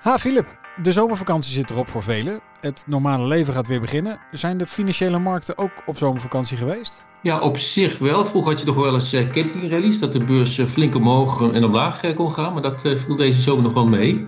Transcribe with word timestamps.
Ha 0.00 0.18
Philip, 0.18 0.58
de 0.82 0.92
zomervakantie 0.92 1.52
zit 1.52 1.70
erop 1.70 1.88
voor 1.88 2.02
velen. 2.02 2.40
Het 2.60 2.84
normale 2.86 3.26
leven 3.26 3.54
gaat 3.54 3.66
weer 3.66 3.80
beginnen. 3.80 4.18
Zijn 4.30 4.58
de 4.58 4.66
financiële 4.66 5.18
markten 5.18 5.58
ook 5.58 5.72
op 5.86 5.98
zomervakantie 5.98 6.56
geweest? 6.56 7.04
Ja, 7.22 7.40
op 7.40 7.58
zich 7.58 7.98
wel. 7.98 8.26
Vroeger 8.26 8.50
had 8.50 8.60
je 8.60 8.66
toch 8.66 8.74
wel 8.74 8.94
eens 8.94 9.14
uh, 9.14 9.30
campingrallies, 9.30 9.98
dat 9.98 10.12
de 10.12 10.24
beurs 10.24 10.58
uh, 10.58 10.66
flink 10.66 10.94
omhoog 10.94 11.52
en 11.52 11.64
omlaag 11.64 12.14
kon 12.14 12.32
gaan. 12.32 12.52
Maar 12.52 12.62
dat 12.62 12.80
viel 12.80 13.16
deze 13.16 13.40
zomer 13.40 13.62
nog 13.62 13.72
wel 13.72 13.86
mee. 13.86 14.26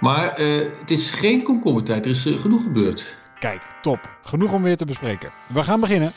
Maar 0.00 0.34
het 0.80 0.90
is 0.90 1.10
geen 1.10 1.42
komkommertijd, 1.42 2.04
er 2.04 2.10
is 2.10 2.22
genoeg 2.22 2.62
gebeurd. 2.62 3.16
Kijk, 3.38 3.62
top. 3.82 4.18
Genoeg 4.22 4.52
om 4.52 4.62
weer 4.62 4.76
te 4.76 4.84
bespreken. 4.84 5.30
We 5.46 5.62
gaan 5.62 5.80
beginnen. 5.80 6.12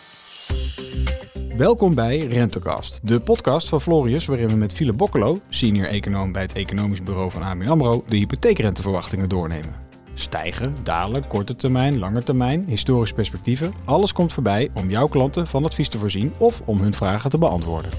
Welkom 1.57 1.95
bij 1.95 2.17
Rentecast, 2.17 3.07
de 3.07 3.19
podcast 3.19 3.69
van 3.69 3.81
Florius, 3.81 4.25
waarin 4.25 4.47
we 4.47 4.55
met 4.55 4.73
Philip 4.73 4.97
Bokkelo, 4.97 5.39
senior 5.49 5.87
econoom 5.87 6.31
bij 6.31 6.41
het 6.41 6.53
economisch 6.53 7.03
bureau 7.03 7.31
van 7.31 7.41
ABN 7.43 7.67
AMRO, 7.67 8.03
de 8.07 8.15
hypotheekrenteverwachtingen 8.15 9.29
doornemen. 9.29 9.75
Stijgen, 10.13 10.75
dalen, 10.83 11.27
korte 11.27 11.55
termijn, 11.55 11.99
lange 11.99 12.23
termijn, 12.23 12.65
historische 12.67 13.15
perspectieven, 13.15 13.73
alles 13.85 14.13
komt 14.13 14.33
voorbij 14.33 14.69
om 14.73 14.89
jouw 14.89 15.07
klanten 15.07 15.47
van 15.47 15.65
advies 15.65 15.89
te 15.89 15.97
voorzien 15.97 16.33
of 16.37 16.61
om 16.65 16.81
hun 16.81 16.93
vragen 16.93 17.29
te 17.29 17.37
beantwoorden. 17.37 17.91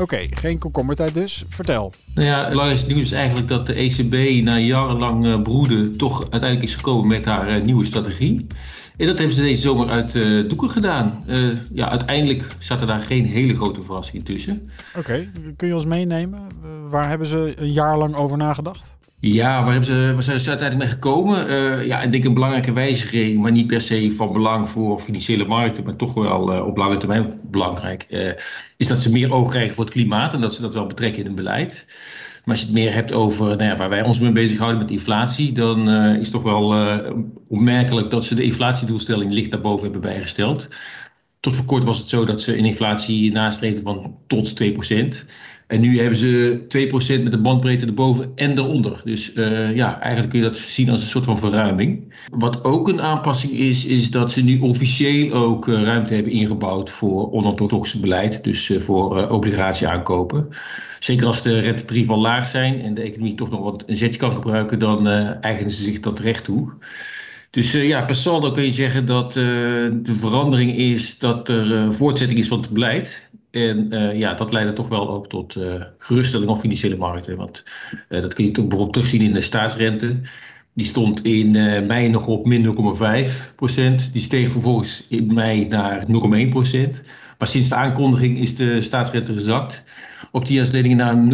Oké, 0.00 0.18
geen 0.30 0.58
komkommertijd 0.58 1.14
dus. 1.14 1.44
Vertel. 1.48 1.92
Nou 2.14 2.26
ja, 2.26 2.38
het 2.38 2.48
belangrijkste 2.48 2.92
nieuws 2.92 3.02
is 3.02 3.12
eigenlijk 3.12 3.48
dat 3.48 3.66
de 3.66 3.72
ECB 3.72 4.44
na 4.44 4.58
jarenlang 4.58 5.26
uh, 5.26 5.42
broeden 5.42 5.96
toch 5.96 6.20
uiteindelijk 6.20 6.62
is 6.62 6.74
gekomen 6.74 7.08
met 7.08 7.24
haar 7.24 7.56
uh, 7.56 7.64
nieuwe 7.64 7.84
strategie. 7.84 8.46
En 8.98 9.06
dat 9.06 9.18
hebben 9.18 9.36
ze 9.36 9.42
deze 9.42 9.60
zomer 9.60 9.88
uit 9.88 10.14
uh, 10.14 10.48
doeken 10.48 10.70
gedaan. 10.70 11.24
Uh, 11.26 11.56
ja, 11.72 11.90
uiteindelijk 11.90 12.46
zat 12.58 12.80
er 12.80 12.86
daar 12.86 13.00
geen 13.00 13.24
hele 13.24 13.56
grote 13.56 13.82
verrassing 13.82 14.24
tussen. 14.24 14.70
Oké, 14.96 15.30
kun 15.56 15.68
je 15.68 15.74
ons 15.74 15.84
meenemen? 15.84 16.40
Waar 16.90 17.08
hebben 17.08 17.26
ze 17.26 17.52
een 17.56 17.72
jaar 17.72 17.98
lang 17.98 18.14
over 18.14 18.36
nagedacht? 18.36 18.96
Ja, 19.20 19.62
waar, 19.62 19.70
hebben 19.72 19.84
ze, 19.84 20.10
waar 20.14 20.22
zijn 20.22 20.40
ze 20.40 20.48
uiteindelijk 20.48 20.90
mee 20.90 20.98
gekomen? 21.00 21.50
Uh, 21.50 21.86
ja, 21.86 22.02
ik 22.02 22.10
denk 22.10 22.24
een 22.24 22.34
belangrijke 22.34 22.72
wijziging, 22.72 23.40
maar 23.40 23.52
niet 23.52 23.66
per 23.66 23.80
se 23.80 24.10
van 24.10 24.32
belang 24.32 24.70
voor 24.70 25.00
financiële 25.00 25.44
markten, 25.44 25.84
maar 25.84 25.96
toch 25.96 26.14
wel 26.14 26.64
op 26.64 26.76
lange 26.76 26.96
termijn 26.96 27.40
belangrijk, 27.42 28.06
is 28.76 28.88
dat 28.88 28.98
ze 28.98 29.12
meer 29.12 29.32
oog 29.32 29.50
krijgen 29.50 29.74
voor 29.74 29.84
het 29.84 29.94
klimaat 29.94 30.32
en 30.32 30.40
dat 30.40 30.54
ze 30.54 30.60
dat 30.60 30.74
wel 30.74 30.86
betrekken 30.86 31.20
in 31.20 31.26
hun 31.26 31.34
beleid. 31.34 31.86
Maar 32.48 32.56
als 32.56 32.66
je 32.66 32.72
het 32.72 32.82
meer 32.82 32.94
hebt 32.94 33.12
over 33.12 33.46
nou 33.46 33.64
ja, 33.64 33.76
waar 33.76 33.88
wij 33.88 34.02
ons 34.02 34.20
mee 34.20 34.32
bezighouden 34.32 34.80
met 34.80 34.90
inflatie, 34.90 35.52
dan 35.52 35.88
uh, 35.88 36.18
is 36.18 36.30
toch 36.30 36.42
wel 36.42 36.74
uh, 36.74 37.10
opmerkelijk 37.48 38.10
dat 38.10 38.24
ze 38.24 38.34
de 38.34 38.42
inflatiedoelstelling 38.42 39.30
licht 39.30 39.50
naar 39.50 39.60
boven 39.60 39.82
hebben 39.82 40.00
bijgesteld. 40.00 40.68
Tot 41.40 41.56
voor 41.56 41.64
kort 41.64 41.84
was 41.84 41.98
het 41.98 42.08
zo 42.08 42.24
dat 42.24 42.42
ze 42.42 42.58
een 42.58 42.64
inflatie 42.64 43.32
nastreefden 43.32 43.82
van 43.82 44.18
tot 44.26 44.62
2%. 44.62 45.24
En 45.68 45.80
nu 45.80 45.98
hebben 46.00 46.18
ze 46.18 46.60
2% 47.18 47.22
met 47.22 47.32
de 47.32 47.38
bandbreedte 47.38 47.86
erboven 47.86 48.32
en 48.34 48.58
eronder. 48.58 49.00
Dus 49.04 49.34
uh, 49.34 49.76
ja, 49.76 50.00
eigenlijk 50.00 50.30
kun 50.30 50.42
je 50.42 50.48
dat 50.48 50.58
zien 50.58 50.90
als 50.90 51.00
een 51.00 51.08
soort 51.08 51.24
van 51.24 51.38
verruiming. 51.38 52.14
Wat 52.32 52.64
ook 52.64 52.88
een 52.88 53.00
aanpassing 53.00 53.52
is, 53.52 53.84
is 53.84 54.10
dat 54.10 54.32
ze 54.32 54.42
nu 54.42 54.60
officieel 54.60 55.32
ook 55.32 55.66
uh, 55.66 55.82
ruimte 55.82 56.14
hebben 56.14 56.32
ingebouwd 56.32 56.90
voor 56.90 57.32
onorthodoxe 57.32 58.00
beleid. 58.00 58.44
Dus 58.44 58.68
uh, 58.68 58.78
voor 58.78 59.28
obligatie 59.28 59.88
aankopen. 59.88 60.48
Zeker 60.98 61.26
als 61.26 61.42
de 61.42 61.58
rentetarieven 61.58 62.18
laag 62.18 62.46
zijn 62.46 62.80
en 62.80 62.94
de 62.94 63.02
economie 63.02 63.34
toch 63.34 63.50
nog 63.50 63.60
wat 63.60 63.82
een 63.86 63.96
zetje 63.96 64.18
kan 64.18 64.34
gebruiken, 64.34 64.78
dan 64.78 65.06
eigenen 65.40 65.70
ze 65.70 65.82
zich 65.82 66.00
dat 66.00 66.18
recht 66.18 66.44
toe. 66.44 66.72
Dus 67.50 67.72
ja, 67.72 68.04
per 68.04 68.14
saldo 68.14 68.50
kun 68.50 68.62
je 68.62 68.70
zeggen 68.70 69.06
dat 69.06 69.32
de 69.32 70.00
verandering 70.04 70.76
is 70.76 71.18
dat 71.18 71.48
er 71.48 71.70
uh, 71.70 71.90
voortzetting 71.90 72.38
is 72.38 72.48
van 72.48 72.60
het 72.60 72.70
beleid. 72.70 73.27
En 73.50 73.88
ja, 74.18 74.34
dat 74.34 74.52
leidde 74.52 74.72
toch 74.72 74.88
wel 74.88 75.08
ook 75.08 75.28
tot 75.28 75.56
geruststelling 75.98 76.50
op 76.50 76.58
financiële 76.58 76.96
markten. 76.96 77.36
Want 77.36 77.62
dat 78.08 78.34
kun 78.34 78.44
je 78.44 78.50
bijvoorbeeld 78.50 78.92
terugzien 78.92 79.20
in 79.20 79.32
de 79.32 79.40
staatsrente. 79.40 80.20
Die 80.78 80.86
stond 80.86 81.24
in 81.24 81.50
mei 81.86 82.08
nog 82.08 82.26
op 82.26 82.46
min 82.46 82.76
0,5 83.26 83.54
procent. 83.56 84.12
Die 84.12 84.22
steeg 84.22 84.50
vervolgens 84.50 85.06
in 85.08 85.34
mei 85.34 85.66
naar 85.66 86.06
0,1 86.06 86.48
procent. 86.48 87.02
Maar 87.38 87.48
sinds 87.48 87.68
de 87.68 87.74
aankondiging 87.74 88.38
is 88.38 88.56
de 88.56 88.82
staatsrente 88.82 89.32
gezakt 89.32 89.82
op 90.30 90.46
die 90.46 90.94
naar 90.94 91.14
0,3% 91.14 91.30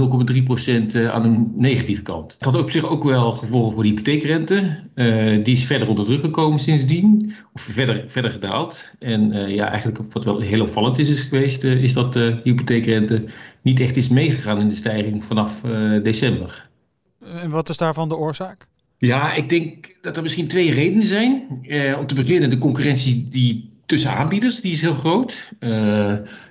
aan 1.11 1.23
de 1.23 1.45
negatieve 1.57 2.03
kant. 2.03 2.33
Het 2.33 2.45
had 2.45 2.57
op 2.57 2.71
zich 2.71 2.89
ook 2.89 3.05
wel 3.05 3.33
gevolgen 3.33 3.73
voor 3.73 3.83
de 3.83 3.89
hypotheekrente. 3.89 4.83
Uh, 4.95 5.45
die 5.45 5.55
is 5.55 5.65
verder 5.65 5.89
onder 5.89 6.05
druk 6.05 6.21
gekomen 6.21 6.59
sindsdien, 6.59 7.35
of 7.53 7.63
verder, 7.63 8.05
verder 8.07 8.31
gedaald. 8.31 8.93
En 8.99 9.49
ja, 9.49 9.71
eigenlijk 9.71 10.13
wat 10.13 10.25
wel 10.25 10.41
heel 10.41 10.63
opvallend 10.63 10.99
is, 10.99 11.09
is 11.09 11.23
geweest, 11.23 11.65
is 11.65 11.93
dat 11.93 12.13
de 12.13 12.41
hypotheekrente 12.43 13.25
niet 13.63 13.81
echt 13.81 13.97
is 13.97 14.09
meegegaan 14.09 14.61
in 14.61 14.69
de 14.69 14.75
stijging 14.75 15.25
vanaf 15.25 15.61
december. 16.03 16.69
En 17.25 17.51
wat 17.51 17.69
is 17.69 17.77
daarvan 17.77 18.09
de 18.09 18.17
oorzaak? 18.17 18.67
Ja, 18.99 19.35
ik 19.35 19.49
denk 19.49 19.97
dat 20.01 20.17
er 20.17 20.23
misschien 20.23 20.49
twee 20.49 20.71
redenen 20.71 21.05
zijn. 21.05 21.47
om 21.99 22.07
te 22.07 22.15
beginnen, 22.15 22.51
de 22.51 22.59
concurrentie 22.59 23.29
die 23.31 23.73
tussen 23.87 24.11
aanbieders, 24.11 24.61
die 24.61 24.73
is 24.73 24.81
heel 24.81 24.95
groot. 24.95 25.53
Uh, 25.61 25.71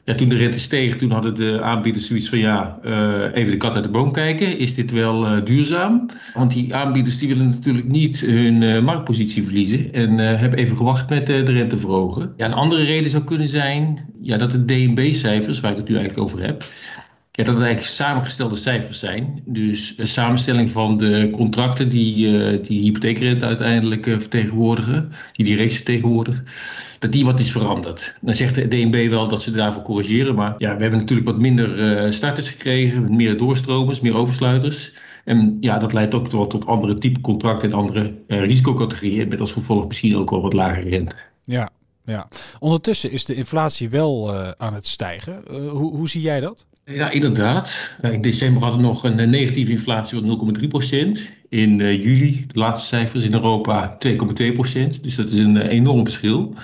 ja, 0.04 0.16
toen 0.16 0.30
de 0.30 0.36
rente 0.36 0.59
steeg, 0.59 0.96
toen 0.96 1.12
hadden 1.12 1.36
de 1.36 1.62
aanbieders 1.62 2.08
zoiets 2.08 2.30
van 2.30 2.40
ja, 2.40 2.80
uh, 2.86 3.26
even 3.34 3.52
de 3.52 3.58
kat 3.58 3.74
uit 3.74 3.84
de 3.84 3.90
boom 3.90 4.12
kijken. 4.12 4.58
Is 4.58 4.76
dit 4.76 4.92
wel 4.92 5.44
duurzaam? 5.44 6.06
Want 6.34 6.54
die 6.54 6.76
aanbieders 6.76 7.18
die 7.18 7.28
willen 7.28 7.50
natuurlijk 7.50 7.88
niet 7.88 8.20
hun 8.20 8.84
marktpositie 8.84 9.44
verliezen 9.44 9.94
en 9.94 10.18
hebben 10.18 10.60
even 10.60 10.78
gewacht 10.78 11.10
met 11.10 11.25
de 11.25 11.44
rente 11.44 11.78
verhogen. 11.78 12.34
Ja, 12.38 12.46
een 12.46 12.54
andere 12.54 12.84
reden 12.84 13.12
zou 13.12 13.24
kunnen 13.24 13.48
zijn 13.48 14.06
ja, 14.22 14.38
dat 14.38 14.52
de 14.52 14.66
DNB-cijfers, 14.66 15.60
waar 15.60 15.72
ik 15.72 15.78
het 15.78 15.90
nu 15.90 15.96
eigenlijk 15.96 16.28
over 16.28 16.46
heb, 16.46 16.66
ja, 17.36 17.44
dat 17.44 17.54
het 17.54 17.64
eigenlijk 17.64 17.94
samengestelde 17.94 18.56
cijfers 18.56 19.00
zijn. 19.00 19.42
Dus 19.46 19.94
een 19.98 20.08
samenstelling 20.08 20.72
van 20.72 20.98
de 20.98 21.30
contracten 21.32 21.90
die 21.90 22.28
uh, 22.28 22.64
die 22.64 22.82
hypotheekrente 22.82 23.46
uiteindelijk 23.46 24.06
uh, 24.06 24.20
vertegenwoordigen, 24.20 25.12
die 25.32 25.46
die 25.46 25.56
reeks 25.56 25.76
vertegenwoordigt, 25.76 26.42
dat 27.00 27.12
die 27.12 27.26
wat 27.26 27.40
is 27.40 27.52
veranderd. 27.52 28.18
Dan 28.22 28.34
zegt 28.34 28.56
de 28.56 28.68
DNB 28.68 29.10
wel 29.10 29.28
dat 29.28 29.42
ze 29.42 29.52
daarvoor 29.52 29.82
corrigeren, 29.82 30.36
maar 30.36 30.56
ja, 30.58 30.76
we 30.76 30.82
hebben 30.82 31.00
natuurlijk 31.00 31.30
wat 31.30 31.40
minder 31.40 32.04
uh, 32.06 32.12
starters 32.12 32.50
gekregen, 32.50 33.16
meer 33.16 33.38
doorstromers, 33.38 34.00
meer 34.00 34.16
oversluiters. 34.16 34.94
En 35.26 35.58
ja, 35.60 35.78
dat 35.78 35.94
leidt 35.94 36.16
ook 36.16 36.30
tot, 36.30 36.50
tot 36.50 36.66
andere 36.66 36.98
type 36.98 37.22
contracten 37.22 37.72
en 37.72 37.78
andere 37.78 38.14
risicocategorieën, 38.28 39.28
met 39.28 39.40
als 39.40 39.52
gevolg 39.52 39.88
misschien 39.88 40.18
ook 40.18 40.30
wel 40.30 40.42
wat 40.42 40.54
lagere 40.54 40.90
rente. 40.90 41.16
Ja, 41.44 41.70
ja. 42.06 42.28
Ondertussen 42.63 43.12
is 43.12 43.25
de 43.25 43.35
inflatie 43.35 43.90
wel 43.90 44.35
aan 44.57 44.74
het 44.74 44.88
stijgen. 44.88 45.44
hoe, 45.50 45.96
hoe 45.96 46.09
zie 46.09 46.22
jij 46.22 46.40
dat? 46.40 46.66
Ja, 46.85 47.09
inderdaad. 47.09 47.96
In 48.01 48.22
december 48.22 48.62
hadden 48.62 48.81
we 48.81 48.88
nog 48.88 49.03
een 49.03 49.29
negatieve 49.29 49.72
inflatie 49.72 50.19
van 50.19 50.56
0,3 50.62 50.68
procent. 50.68 51.19
In 51.50 51.78
juli, 51.78 52.46
de 52.47 52.59
laatste 52.59 52.88
cijfers 52.88 53.24
in 53.24 53.34
Europa, 53.34 53.97
2,2 54.07 54.53
procent. 54.53 55.03
Dus 55.03 55.16
dat 55.16 55.29
is 55.29 55.38
een 55.38 55.57
enorm 55.57 56.06
verschil. 56.06 56.56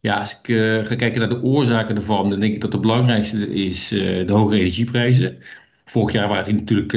Ja, 0.00 0.18
als 0.18 0.40
ik 0.42 0.56
ga 0.86 0.94
kijken 0.94 1.20
naar 1.20 1.28
de 1.28 1.42
oorzaken 1.42 1.94
daarvan, 1.94 2.30
dan 2.30 2.40
denk 2.40 2.54
ik 2.54 2.60
dat 2.60 2.72
de 2.72 2.80
belangrijkste 2.80 3.54
is 3.54 3.88
de 3.88 4.32
hoge 4.32 4.58
energieprijzen. 4.58 5.38
Vorig 5.88 6.12
jaar 6.12 6.28
waren 6.28 6.44
die 6.44 6.54
natuurlijk 6.54 6.92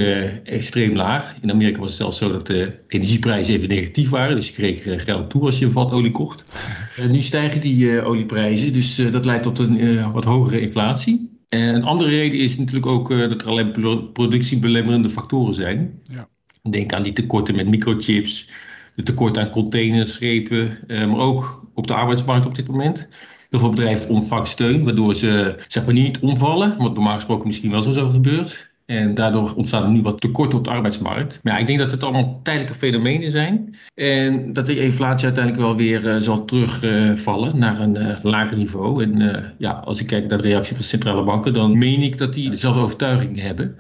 extreem 0.48 0.96
laag. 0.96 1.34
In 1.42 1.52
Amerika 1.52 1.80
was 1.80 1.90
het 1.90 1.98
zelfs 1.98 2.18
zo 2.18 2.32
dat 2.32 2.48
de 2.48 2.74
energieprijzen 2.88 3.56
even 3.56 3.68
negatief 3.70 4.10
waren. 4.10 4.36
Dus 4.36 4.48
je 4.48 4.54
kreeg 4.54 5.04
geld 5.04 5.30
toe 5.30 5.46
als 5.46 5.60
je 5.60 5.66
een 5.66 5.72
vat 5.72 5.92
olie 5.92 6.12
kocht. 6.12 6.54
nu 7.12 7.22
stijgen 7.22 7.62
die 7.62 8.04
olieprijzen, 8.04 8.74
dus 8.74 8.96
dat 9.12 9.26
leidt 9.26 9.44
tot 9.44 9.60
een 9.60 10.12
wat 10.12 10.24
hogere 10.24 10.62
inflatie. 10.62 11.30
En 11.50 11.76
een 11.76 11.84
andere 11.84 12.10
reden 12.10 12.40
is 12.40 12.58
natuurlijk 12.58 12.86
ook 12.86 13.10
dat 13.10 13.42
er 13.42 13.48
alleen 13.48 13.72
productiebelemmerende 14.14 15.10
factoren 15.10 15.54
zijn. 15.54 16.00
Ja. 16.04 16.28
Denk 16.70 16.94
aan 16.94 17.04
die 17.04 17.14
tekorten 17.14 17.56
met 17.56 17.68
microchips, 17.68 18.50
de 18.96 19.04
tekort 19.04 19.38
aan 19.38 19.50
containers, 19.50 20.14
schepen, 20.14 20.78
maar 20.88 21.20
ook 21.20 21.66
op 21.74 21.88
de 21.88 21.94
arbeidsmarkt 21.94 22.46
op 22.46 22.56
dit 22.56 22.68
moment. 22.68 23.08
Heel 23.50 23.60
veel 23.60 23.70
bedrijven 23.70 24.10
ontvangen 24.10 24.48
steun, 24.48 24.84
waardoor 24.84 25.16
ze 25.16 25.56
zeg 25.68 25.86
maar, 25.86 25.94
niet 25.94 26.20
omvallen, 26.20 26.78
wat 26.78 26.94
normaal 26.94 27.16
gesproken 27.16 27.48
misschien 27.48 27.72
wel 27.72 27.82
zo 27.82 27.92
zou 27.92 28.10
gebeurt. 28.10 28.71
En 28.92 29.14
daardoor 29.14 29.54
ontstaat 29.56 29.84
er 29.84 29.90
nu 29.90 30.02
wat 30.02 30.22
tekort 30.22 30.54
op 30.54 30.64
de 30.64 30.70
arbeidsmarkt. 30.70 31.40
Maar 31.44 31.54
ja, 31.54 31.60
ik 31.60 31.68
denk 31.68 31.80
dat 31.80 31.92
het 31.92 32.04
allemaal 32.04 32.40
tijdelijke 32.44 32.78
fenomenen 32.78 33.30
zijn. 33.30 33.76
En 33.96 34.54
dat 34.54 34.66
de 34.66 34.80
inflatie 34.80 35.26
uiteindelijk 35.26 35.66
wel 35.66 35.76
weer 35.76 36.08
uh, 36.08 36.16
zal 36.18 36.46
terugvallen 36.46 37.48
uh, 37.48 37.54
naar 37.54 37.80
een 37.80 37.96
uh, 37.96 38.18
lager 38.22 38.58
niveau. 38.58 39.04
En 39.04 39.44
ja, 39.58 39.72
als 39.72 40.02
ik 40.02 40.08
kijk 40.08 40.28
naar 40.28 40.42
de 40.42 40.48
reactie 40.48 40.76
van 40.76 40.84
centrale 40.84 41.24
banken, 41.24 41.54
dan 41.54 41.78
meen 41.78 42.02
ik 42.02 42.18
dat 42.18 42.34
die 42.34 42.50
dezelfde 42.50 42.82
overtuiging 42.82 43.42
hebben. 43.42 43.76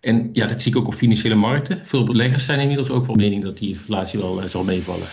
En 0.00 0.30
ja, 0.32 0.46
dat 0.46 0.62
zie 0.62 0.72
ik 0.72 0.78
ook 0.78 0.86
op 0.86 0.94
financiële 0.94 1.34
markten. 1.34 1.80
Veel 1.82 2.04
beleggers 2.04 2.44
zijn 2.44 2.60
inmiddels 2.60 2.90
ook 2.90 3.04
van 3.04 3.16
mening 3.16 3.42
dat 3.42 3.58
die 3.58 3.68
inflatie 3.68 4.18
wel 4.18 4.42
zal 4.48 4.64
meevallen. 4.64 5.06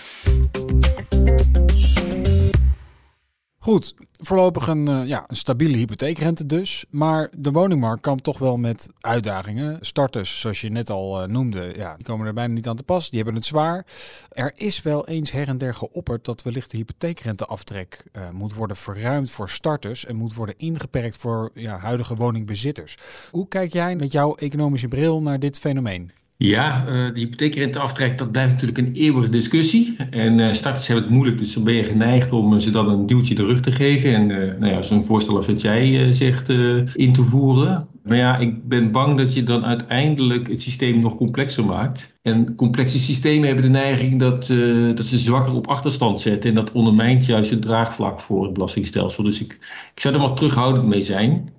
Goed, 3.68 3.94
voorlopig 4.12 4.68
een, 4.68 4.90
uh, 4.90 5.08
ja, 5.08 5.24
een 5.28 5.36
stabiele 5.36 5.78
hypotheekrente 5.78 6.46
dus. 6.46 6.86
Maar 6.90 7.30
de 7.38 7.52
woningmarkt 7.52 8.02
kampt 8.02 8.24
toch 8.24 8.38
wel 8.38 8.58
met 8.58 8.90
uitdagingen. 9.00 9.78
Starters, 9.81 10.40
zoals 10.40 10.62
je 10.62 10.69
net 10.69 10.90
al 10.90 11.22
uh, 11.22 11.28
noemde, 11.28 11.74
ja, 11.75 11.96
die 11.96 12.06
komen 12.06 12.28
er 12.28 12.34
bijna 12.34 12.54
niet 12.54 12.68
aan 12.68 12.75
te 12.75 12.84
pas. 12.84 13.10
Die 13.10 13.18
hebben 13.18 13.36
het 13.36 13.46
zwaar. 13.46 13.86
Er 14.30 14.52
is 14.56 14.81
wel 14.81 15.08
eens 15.08 15.31
her 15.31 15.48
en 15.48 15.58
der 15.58 15.74
geopperd 15.74 16.25
dat 16.25 16.44
wellicht 16.44 16.72
de 16.72 16.78
hypotheekrenteaftrek 16.78 18.04
uh, 18.14 18.30
moet 18.30 18.54
worden 18.54 18.78
verruimd 18.78 19.31
voor 19.31 19.50
starters 19.50 20.06
en 20.06 20.16
moet 20.16 20.34
worden 20.34 20.58
ingeperkt 20.58 21.18
voor 21.18 21.52
ja, 21.54 21.78
huidige 21.78 22.16
woningbezitters. 22.16 22.98
Hoe 23.31 23.48
kijk 23.48 23.74
jij 23.74 23.96
met 23.96 24.12
jouw 24.12 24.36
economische 24.36 24.88
bril 24.88 25.22
naar 25.22 25.40
dit 25.40 25.60
fenomeen? 25.60 26.12
Ja, 26.39 26.88
uh, 26.88 27.13
de 27.13 27.19
hypotheekrenteaftrek, 27.19 28.18
dat 28.18 28.31
blijft 28.31 28.51
natuurlijk 28.51 28.78
een 28.78 28.94
eeuwige 28.94 29.30
discussie. 29.30 29.95
En 30.10 30.39
uh, 30.39 30.54
starters 30.54 30.88
hebben 30.88 31.06
het 31.06 31.13
moeilijk, 31.13 31.38
dus 31.38 31.54
dan 31.54 31.63
ben 31.63 31.74
je 31.74 31.84
geneigd 31.84 32.31
om 32.31 32.60
ze 32.60 32.72
dan 32.72 32.89
een 32.89 33.06
duwtje 33.06 33.36
de 33.36 33.45
rug 33.45 33.60
te 33.60 33.72
geven. 33.72 34.13
En 34.13 34.28
nou 34.60 34.68
ja, 34.74 34.81
zo'n 34.81 35.06
voorstel 35.06 35.36
als 35.36 35.48
wat 35.48 35.62
jij 35.62 36.12
zegt 36.12 36.50
in 36.94 37.13
te 37.13 37.24
voeren. 37.24 37.88
Maar 38.04 38.18
ja, 38.18 38.38
ik 38.38 38.68
ben 38.68 38.92
bang 38.92 39.18
dat 39.18 39.34
je 39.34 39.44
dan 39.44 39.66
uiteindelijk 39.66 40.48
het 40.48 40.62
systeem 40.62 41.00
nog 41.00 41.16
complexer 41.16 41.66
maakt. 41.66 42.13
En 42.22 42.56
complexe 42.56 43.00
systemen 43.00 43.48
hebben 43.48 43.66
de 43.66 43.72
neiging 43.72 44.19
dat, 44.19 44.48
dat 44.95 45.06
ze 45.06 45.18
zwakker 45.18 45.54
op 45.54 45.68
achterstand 45.68 46.22
zetten. 46.22 46.50
En 46.50 46.56
dat 46.56 46.72
ondermijnt 46.72 47.25
juist 47.25 47.50
het 47.50 47.62
draagvlak 47.62 48.22
voor 48.22 48.44
het 48.44 48.54
belastingstelsel. 48.54 49.24
Dus 49.24 49.42
ik, 49.42 49.54
ik 49.94 50.00
zou 50.00 50.13
er 50.13 50.22
wat 50.22 50.36
terughoudend 50.36 50.88
mee 50.88 51.01
zijn. 51.01 51.50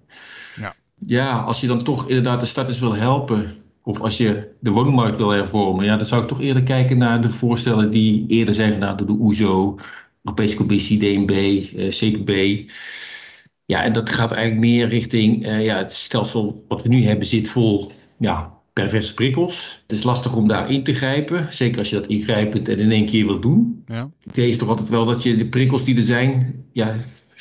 Ja. 0.61 0.75
ja, 0.99 1.39
als 1.39 1.61
je 1.61 1.67
dan 1.67 1.83
toch 1.83 2.09
inderdaad 2.09 2.41
de 2.41 2.47
starters 2.47 2.79
wil 2.79 2.95
helpen 2.95 3.67
of 3.88 4.00
als 4.00 4.17
je 4.17 4.49
de 4.61 4.70
woningmarkt 4.70 5.19
wil 5.19 5.31
hervormen, 5.31 5.85
ja, 5.85 5.96
dan 5.96 6.06
zou 6.06 6.23
ik 6.23 6.29
toch 6.29 6.40
eerder 6.40 6.62
kijken 6.62 6.99
naar 6.99 7.20
de 7.20 7.29
voorstellen 7.29 7.90
die 7.90 8.25
eerder 8.29 8.55
zijn 8.55 8.73
gedaan 8.73 8.96
door 8.96 9.06
de 9.06 9.17
OESO, 9.19 9.76
Europese 10.23 10.56
Commissie, 10.56 10.99
DNB, 10.99 11.31
eh, 11.76 11.88
CPB. 11.88 12.62
Ja, 13.64 13.82
en 13.82 13.93
dat 13.93 14.11
gaat 14.11 14.32
eigenlijk 14.32 14.67
meer 14.67 14.88
richting 14.88 15.46
uh, 15.46 15.64
ja, 15.64 15.79
het 15.79 15.93
stelsel 15.93 16.64
wat 16.69 16.82
we 16.82 16.88
nu 16.88 17.05
hebben 17.05 17.26
zit 17.26 17.49
vol 17.49 17.90
ja, 18.19 18.52
perverse 18.73 19.14
prikkels. 19.14 19.82
Het 19.82 19.93
is 19.93 20.02
lastig 20.02 20.37
om 20.37 20.49
daarin 20.49 20.85
te 20.85 20.94
grijpen, 20.94 21.52
zeker 21.52 21.79
als 21.79 21.90
je 21.90 21.96
dat 21.96 22.06
ingrijpend 22.06 22.69
en 22.69 22.79
in 22.79 22.90
één 22.90 23.06
keer 23.06 23.26
wilt 23.26 23.43
doen. 23.43 23.82
Ja. 23.87 24.11
Het 24.20 24.32
idee 24.32 24.49
is 24.49 24.58
toch 24.58 24.69
altijd 24.69 24.88
wel 24.88 25.05
dat 25.05 25.23
je 25.23 25.37
de 25.37 25.49
prikkels 25.49 25.85
die 25.85 25.96
er 25.96 26.02
zijn, 26.02 26.64
ja, 26.73 26.96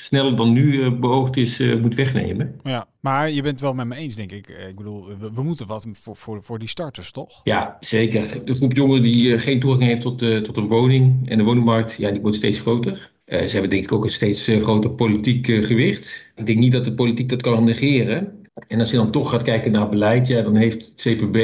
sneller 0.07 0.35
dan 0.35 0.53
nu 0.53 0.73
uh, 0.73 0.99
beoogd 0.99 1.37
is, 1.37 1.59
uh, 1.59 1.81
moet 1.81 1.95
wegnemen. 1.95 2.59
Ja, 2.63 2.85
maar 2.99 3.31
je 3.31 3.41
bent 3.41 3.53
het 3.53 3.61
wel 3.61 3.73
met 3.73 3.87
me 3.87 3.95
eens, 3.95 4.15
denk 4.15 4.31
ik. 4.31 4.47
Ik 4.69 4.75
bedoel, 4.75 5.07
we, 5.19 5.31
we 5.33 5.43
moeten 5.43 5.67
wat 5.67 5.87
voor, 5.91 6.15
voor, 6.15 6.43
voor 6.43 6.59
die 6.59 6.67
starters, 6.67 7.11
toch? 7.11 7.41
Ja, 7.43 7.77
zeker. 7.79 8.45
De 8.45 8.53
groep 8.53 8.75
jongeren 8.75 9.03
die 9.03 9.39
geen 9.39 9.59
toegang 9.59 9.83
heeft 9.83 10.01
tot, 10.01 10.19
tot 10.19 10.57
een 10.57 10.67
woning 10.67 11.29
en 11.29 11.37
de 11.37 11.43
woningmarkt, 11.43 11.95
ja, 11.97 12.11
die 12.11 12.21
wordt 12.21 12.37
steeds 12.37 12.59
groter. 12.59 13.11
ze 13.25 13.49
hebben 13.51 13.69
denk 13.69 13.83
ik 13.83 13.91
ook 13.91 14.03
een 14.03 14.09
steeds 14.09 14.51
groter 14.61 14.89
politiek 14.89 15.45
gewicht. 15.45 16.31
Ik 16.35 16.45
denk 16.45 16.59
niet 16.59 16.71
dat 16.71 16.85
de 16.85 16.93
politiek 16.93 17.29
dat 17.29 17.41
kan 17.41 17.63
negeren. 17.63 18.45
En 18.67 18.79
als 18.79 18.91
je 18.91 18.97
dan 18.97 19.11
toch 19.11 19.29
gaat 19.29 19.41
kijken 19.41 19.71
naar 19.71 19.89
beleid, 19.89 20.27
ja, 20.27 20.41
dan 20.41 20.55
heeft 20.55 20.85
het 20.85 21.01
CPB 21.01 21.35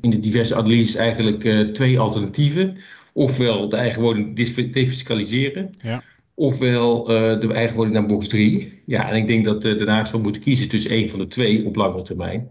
in 0.00 0.10
de 0.10 0.20
diverse 0.20 0.56
analyses 0.56 0.94
eigenlijk 0.94 1.72
twee 1.72 1.98
alternatieven. 1.98 2.76
Ofwel 3.12 3.68
de 3.68 3.76
eigen 3.76 4.02
woning 4.02 4.36
defiscaliseren. 4.72 5.70
Ja 5.82 6.02
ofwel 6.38 7.10
uh, 7.10 7.40
de 7.40 7.52
eigen 7.52 7.76
woning 7.76 7.94
naar 7.94 8.06
box 8.06 8.28
3. 8.28 8.82
Ja, 8.86 9.10
en 9.10 9.16
ik 9.16 9.26
denk 9.26 9.44
dat 9.44 9.64
uh, 9.64 9.78
Den 9.78 9.88
Haag 9.88 10.20
moeten 10.20 10.42
kiezen 10.42 10.68
tussen 10.68 10.90
één 10.90 11.08
van 11.08 11.18
de 11.18 11.26
twee 11.26 11.66
op 11.66 11.76
lange 11.76 12.02
termijn. 12.02 12.48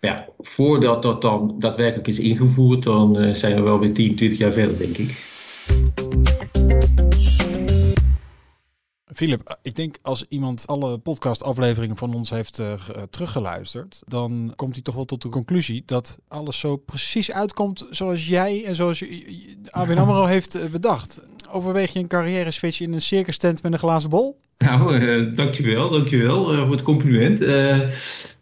Maar 0.00 0.10
ja, 0.10 0.28
voordat 0.38 1.02
dat 1.02 1.22
dan 1.22 1.54
daadwerkelijk 1.58 2.08
is 2.08 2.18
ingevoerd, 2.18 2.82
dan 2.82 3.20
uh, 3.20 3.34
zijn 3.34 3.54
we 3.54 3.60
wel 3.60 3.78
weer 3.78 3.92
10, 3.92 4.16
20 4.16 4.38
jaar 4.38 4.52
verder, 4.52 4.78
denk 4.78 4.96
ik. 4.96 5.32
Philip, 9.04 9.58
ik 9.62 9.74
denk 9.74 9.96
als 10.02 10.24
iemand 10.28 10.66
alle 10.66 10.98
podcastafleveringen 10.98 11.96
van 11.96 12.14
ons 12.14 12.30
heeft 12.30 12.60
teruggeluisterd, 13.10 14.02
dan 14.06 14.52
komt 14.56 14.72
hij 14.72 14.82
toch 14.82 14.94
wel 14.94 15.04
tot 15.04 15.22
de 15.22 15.28
conclusie 15.28 15.82
dat 15.86 16.18
alles 16.28 16.58
zo 16.58 16.76
precies 16.76 17.32
uitkomt 17.32 17.86
zoals 17.90 18.26
jij 18.26 18.64
en 18.64 18.74
zoals 18.74 19.04
ABN 19.70 19.98
AMRO 19.98 20.24
heeft 20.24 20.70
bedacht. 20.70 21.20
Overweeg 21.50 21.92
je 21.92 21.98
een 21.98 22.06
carrière 22.06 22.50
switch 22.50 22.80
in 22.80 22.92
een 22.92 23.00
circus 23.00 23.36
tent 23.36 23.62
met 23.62 23.72
een 23.72 23.78
glazen 23.78 24.10
bol? 24.10 24.42
Nou, 24.58 24.98
uh, 24.98 25.36
dankjewel, 25.36 25.90
dankjewel 25.90 26.52
uh, 26.52 26.60
voor 26.60 26.70
het 26.70 26.82
compliment. 26.82 27.42
Uh, 27.42 27.78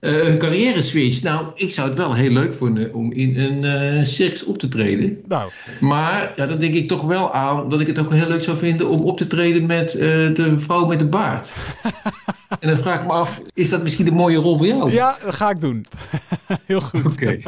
een 0.00 0.38
carrière 0.38 0.82
switch. 0.82 1.22
Nou, 1.22 1.46
ik 1.54 1.70
zou 1.70 1.88
het 1.88 1.98
wel 1.98 2.14
heel 2.14 2.30
leuk 2.30 2.54
vinden 2.54 2.94
om 2.94 3.12
in 3.12 3.36
een 3.36 4.06
circus 4.06 4.44
op 4.44 4.58
te 4.58 4.68
treden. 4.68 5.18
Nou. 5.28 5.50
Maar 5.80 6.32
ja, 6.36 6.46
dan 6.46 6.58
denk 6.58 6.74
ik 6.74 6.88
toch 6.88 7.02
wel 7.02 7.34
aan 7.34 7.68
dat 7.68 7.80
ik 7.80 7.86
het 7.86 7.98
ook 7.98 8.12
heel 8.12 8.28
leuk 8.28 8.42
zou 8.42 8.56
vinden 8.56 8.88
om 8.88 9.00
op 9.00 9.16
te 9.16 9.26
treden 9.26 9.66
met 9.66 9.90
de 9.90 10.54
vrouw 10.56 10.86
met 10.86 10.98
de 10.98 11.06
baard. 11.06 11.52
En 12.60 12.68
dan 12.68 12.76
vraag 12.76 13.00
ik 13.00 13.06
me 13.06 13.12
af, 13.12 13.40
is 13.54 13.68
dat 13.68 13.82
misschien 13.82 14.06
een 14.06 14.14
mooie 14.14 14.36
rol 14.36 14.56
voor 14.56 14.66
jou? 14.66 14.90
Ja, 14.90 15.18
dat 15.24 15.34
ga 15.34 15.50
ik 15.50 15.60
doen. 15.60 15.86
Heel 16.66 16.80
goed. 16.80 17.12
Oké. 17.12 17.38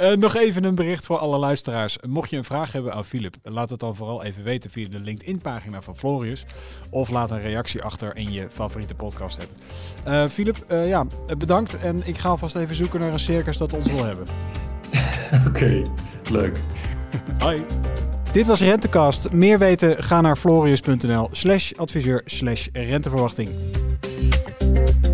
Uh, 0.00 0.16
nog 0.26 0.36
even 0.36 0.64
een 0.64 0.74
bericht 0.74 1.06
voor 1.06 1.18
alle 1.18 1.38
luisteraars. 1.38 1.98
Mocht 2.08 2.30
je 2.30 2.36
een 2.36 2.44
vraag 2.44 2.72
hebben 2.72 2.94
aan 2.94 3.04
Philip, 3.04 3.36
laat 3.42 3.70
het 3.70 3.80
dan 3.80 3.96
vooral 3.96 4.22
even 4.24 4.44
weten 4.44 4.70
via 4.70 4.88
de 4.88 5.00
LinkedIn-pagina 5.00 5.82
van 5.82 5.96
Florius. 5.96 6.44
Of 6.90 7.10
laat 7.10 7.30
een 7.30 7.40
reactie 7.40 7.82
achter 7.82 8.16
in 8.16 8.32
je 8.32 8.46
favoriete 8.52 8.94
podcast 8.94 9.38
hebben. 9.38 9.56
Uh, 10.08 10.30
Philip, 10.30 10.56
uh, 10.70 10.88
ja, 10.88 11.06
bedankt. 11.38 11.76
En 11.76 12.02
ik 12.04 12.18
ga 12.18 12.28
alvast 12.28 12.56
even 12.56 12.74
zoeken 12.74 13.00
naar 13.00 13.12
een 13.12 13.20
circus 13.20 13.58
dat 13.58 13.74
ons 13.74 13.86
wil 13.86 14.04
hebben. 14.04 14.26
Oké, 15.46 15.48
okay, 15.48 15.86
leuk. 16.30 16.58
Hoi. 17.38 17.62
Dit 18.32 18.46
was 18.46 18.60
Rentecast. 18.60 19.32
Meer 19.32 19.58
weten, 19.58 20.04
ga 20.04 20.20
naar 20.20 20.36
florius.nl 20.36 21.28
slash 21.32 21.72
adviseur 21.72 22.22
slash 22.24 22.68
renteverwachting. 22.72 23.50
Música 24.20 25.09